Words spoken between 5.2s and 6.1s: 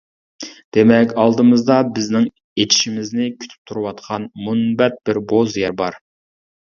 بوز يەر بار.